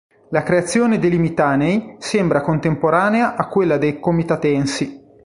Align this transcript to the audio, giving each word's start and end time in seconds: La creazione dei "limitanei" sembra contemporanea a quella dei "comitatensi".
La 0.29 0.41
creazione 0.41 0.97
dei 0.97 1.11
"limitanei" 1.11 1.95
sembra 1.99 2.41
contemporanea 2.41 3.35
a 3.35 3.47
quella 3.47 3.77
dei 3.77 3.99
"comitatensi". 3.99 4.99